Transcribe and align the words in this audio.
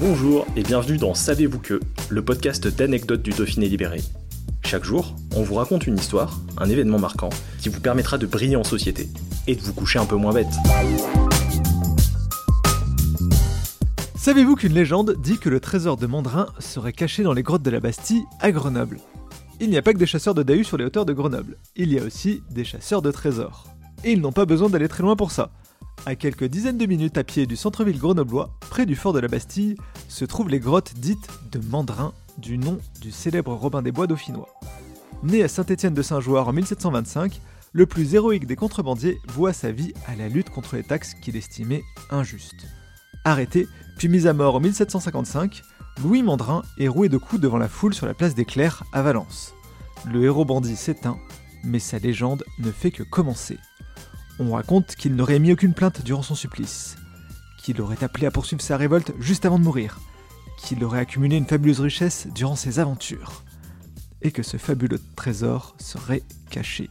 Bonjour 0.00 0.46
et 0.54 0.62
bienvenue 0.62 0.96
dans 0.96 1.12
Savez-vous 1.12 1.58
que, 1.58 1.80
le 2.08 2.24
podcast 2.24 2.68
d'anecdotes 2.68 3.20
du 3.20 3.30
Dauphiné 3.30 3.68
libéré. 3.68 4.00
Chaque 4.64 4.84
jour, 4.84 5.16
on 5.34 5.42
vous 5.42 5.56
raconte 5.56 5.88
une 5.88 5.96
histoire, 5.96 6.38
un 6.56 6.70
événement 6.70 7.00
marquant, 7.00 7.30
qui 7.58 7.68
vous 7.68 7.80
permettra 7.80 8.16
de 8.16 8.24
briller 8.24 8.54
en 8.54 8.62
société 8.62 9.08
et 9.48 9.56
de 9.56 9.60
vous 9.60 9.72
coucher 9.72 9.98
un 9.98 10.06
peu 10.06 10.14
moins 10.14 10.32
bête. 10.32 10.46
Savez-vous 14.14 14.54
qu'une 14.54 14.72
légende 14.72 15.16
dit 15.20 15.38
que 15.38 15.48
le 15.48 15.58
trésor 15.58 15.96
de 15.96 16.06
Mandrin 16.06 16.46
serait 16.60 16.92
caché 16.92 17.24
dans 17.24 17.32
les 17.32 17.42
grottes 17.42 17.62
de 17.62 17.70
la 17.70 17.80
Bastille 17.80 18.22
à 18.38 18.52
Grenoble? 18.52 19.00
Il 19.58 19.68
n'y 19.68 19.78
a 19.78 19.82
pas 19.82 19.94
que 19.94 19.98
des 19.98 20.06
chasseurs 20.06 20.34
de 20.34 20.44
Dahu 20.44 20.62
sur 20.62 20.76
les 20.76 20.84
hauteurs 20.84 21.06
de 21.06 21.12
Grenoble, 21.12 21.56
il 21.74 21.92
y 21.92 21.98
a 21.98 22.04
aussi 22.04 22.40
des 22.52 22.62
chasseurs 22.62 23.02
de 23.02 23.10
trésors. 23.10 23.66
Et 24.04 24.12
ils 24.12 24.20
n'ont 24.20 24.30
pas 24.30 24.46
besoin 24.46 24.68
d'aller 24.68 24.86
très 24.86 25.02
loin 25.02 25.16
pour 25.16 25.32
ça. 25.32 25.50
À 26.06 26.14
quelques 26.14 26.44
dizaines 26.44 26.78
de 26.78 26.86
minutes 26.86 27.18
à 27.18 27.24
pied 27.24 27.46
du 27.46 27.56
centre-ville 27.56 27.98
grenoblois, 27.98 28.50
près 28.70 28.86
du 28.86 28.96
fort 28.96 29.12
de 29.12 29.18
la 29.18 29.28
Bastille, 29.28 29.76
se 30.08 30.24
trouvent 30.24 30.48
les 30.48 30.60
grottes 30.60 30.94
dites 30.96 31.28
de 31.52 31.58
Mandrin, 31.58 32.12
du 32.38 32.56
nom 32.56 32.78
du 33.00 33.10
célèbre 33.10 33.52
Robin 33.52 33.82
des 33.82 33.92
Bois 33.92 34.06
dauphinois. 34.06 34.48
Né 35.22 35.42
à 35.42 35.48
Saint-Étienne 35.48 35.94
de 35.94 36.02
Saint-Jouard 36.02 36.48
en 36.48 36.52
1725, 36.52 37.40
le 37.72 37.86
plus 37.86 38.14
héroïque 38.14 38.46
des 38.46 38.56
contrebandiers 38.56 39.18
voua 39.28 39.52
sa 39.52 39.72
vie 39.72 39.92
à 40.06 40.14
la 40.14 40.28
lutte 40.28 40.50
contre 40.50 40.76
les 40.76 40.82
taxes 40.82 41.14
qu'il 41.14 41.36
estimait 41.36 41.82
injustes. 42.10 42.66
Arrêté, 43.24 43.66
puis 43.98 44.08
mis 44.08 44.26
à 44.26 44.32
mort 44.32 44.54
en 44.54 44.60
1755, 44.60 45.62
Louis 46.02 46.22
Mandrin 46.22 46.62
est 46.78 46.88
roué 46.88 47.08
de 47.08 47.18
coups 47.18 47.42
devant 47.42 47.58
la 47.58 47.68
foule 47.68 47.92
sur 47.92 48.06
la 48.06 48.14
place 48.14 48.34
des 48.34 48.44
Clercs 48.44 48.84
à 48.92 49.02
Valence. 49.02 49.52
Le 50.06 50.24
héros 50.24 50.44
bandit 50.44 50.76
s'éteint, 50.76 51.18
mais 51.64 51.80
sa 51.80 51.98
légende 51.98 52.44
ne 52.60 52.70
fait 52.70 52.92
que 52.92 53.02
commencer. 53.02 53.58
On 54.40 54.52
raconte 54.52 54.94
qu'il 54.94 55.16
n'aurait 55.16 55.36
émis 55.36 55.52
aucune 55.52 55.74
plainte 55.74 56.02
durant 56.02 56.22
son 56.22 56.36
supplice, 56.36 56.96
qu'il 57.60 57.80
aurait 57.80 58.04
appelé 58.04 58.26
à 58.26 58.30
poursuivre 58.30 58.62
sa 58.62 58.76
révolte 58.76 59.12
juste 59.18 59.44
avant 59.44 59.58
de 59.58 59.64
mourir, 59.64 59.98
qu'il 60.58 60.84
aurait 60.84 61.00
accumulé 61.00 61.36
une 61.36 61.46
fabuleuse 61.46 61.80
richesse 61.80 62.28
durant 62.32 62.54
ses 62.54 62.78
aventures, 62.78 63.42
et 64.22 64.30
que 64.30 64.44
ce 64.44 64.56
fabuleux 64.56 65.00
trésor 65.16 65.74
serait 65.78 66.22
caché. 66.50 66.88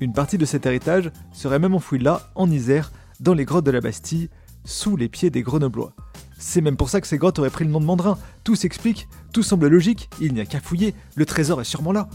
Une 0.00 0.14
partie 0.14 0.38
de 0.38 0.46
cet 0.46 0.64
héritage 0.64 1.10
serait 1.32 1.58
même 1.58 1.74
enfouie 1.74 1.98
là, 1.98 2.30
en 2.34 2.50
Isère, 2.50 2.90
dans 3.20 3.34
les 3.34 3.44
grottes 3.44 3.66
de 3.66 3.70
la 3.70 3.82
Bastille, 3.82 4.30
sous 4.64 4.96
les 4.96 5.10
pieds 5.10 5.30
des 5.30 5.42
Grenoblois. 5.42 5.92
C'est 6.38 6.62
même 6.62 6.76
pour 6.76 6.88
ça 6.88 7.02
que 7.02 7.06
ces 7.06 7.18
grottes 7.18 7.38
auraient 7.38 7.50
pris 7.50 7.64
le 7.64 7.70
nom 7.70 7.80
de 7.80 7.86
Mandrin. 7.86 8.18
Tout 8.44 8.56
s'explique, 8.56 9.08
tout 9.32 9.42
semble 9.42 9.68
logique, 9.68 10.08
il 10.20 10.32
n'y 10.32 10.40
a 10.40 10.46
qu'à 10.46 10.60
fouiller, 10.60 10.94
le 11.16 11.26
trésor 11.26 11.60
est 11.60 11.64
sûrement 11.64 11.92
là. 11.92 12.08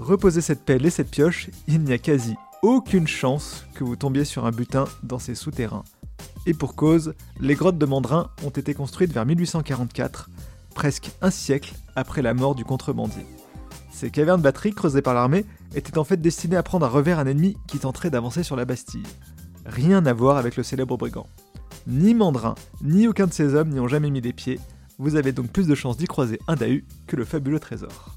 Reposez 0.00 0.40
cette 0.40 0.64
pelle 0.64 0.84
et 0.84 0.90
cette 0.90 1.10
pioche, 1.10 1.48
il 1.68 1.80
n'y 1.80 1.92
a 1.92 1.98
quasi 1.98 2.34
aucune 2.62 3.06
chance 3.06 3.64
que 3.74 3.84
vous 3.84 3.96
tombiez 3.96 4.24
sur 4.24 4.44
un 4.44 4.50
butin 4.50 4.84
dans 5.02 5.18
ces 5.18 5.34
souterrains. 5.34 5.84
Et 6.46 6.54
pour 6.54 6.74
cause, 6.74 7.14
les 7.40 7.54
grottes 7.54 7.78
de 7.78 7.86
Mandrin 7.86 8.30
ont 8.44 8.50
été 8.50 8.74
construites 8.74 9.12
vers 9.12 9.26
1844, 9.26 10.30
presque 10.74 11.10
un 11.22 11.30
siècle 11.30 11.74
après 11.96 12.22
la 12.22 12.34
mort 12.34 12.54
du 12.54 12.64
contrebandier. 12.64 13.26
Ces 13.92 14.10
cavernes 14.10 14.42
batteries 14.42 14.74
creusées 14.74 15.02
par 15.02 15.14
l'armée 15.14 15.44
étaient 15.74 15.98
en 15.98 16.04
fait 16.04 16.20
destinées 16.20 16.56
à 16.56 16.62
prendre 16.62 16.86
à 16.86 16.88
revers 16.88 17.18
un 17.18 17.26
ennemi 17.26 17.56
qui 17.66 17.78
tenterait 17.78 18.10
d'avancer 18.10 18.42
sur 18.42 18.56
la 18.56 18.64
Bastille. 18.64 19.02
Rien 19.66 20.04
à 20.06 20.12
voir 20.12 20.36
avec 20.36 20.56
le 20.56 20.62
célèbre 20.62 20.96
brigand. 20.96 21.26
Ni 21.86 22.14
Mandrin, 22.14 22.54
ni 22.82 23.06
aucun 23.06 23.26
de 23.26 23.32
ces 23.32 23.54
hommes 23.54 23.70
n'y 23.70 23.80
ont 23.80 23.88
jamais 23.88 24.10
mis 24.10 24.20
les 24.20 24.32
pieds, 24.32 24.60
vous 24.98 25.16
avez 25.16 25.32
donc 25.32 25.48
plus 25.48 25.66
de 25.66 25.74
chances 25.74 25.96
d'y 25.96 26.06
croiser 26.06 26.38
un 26.46 26.56
Dahu 26.56 26.84
que 27.06 27.16
le 27.16 27.24
fabuleux 27.24 27.60
trésor. 27.60 28.16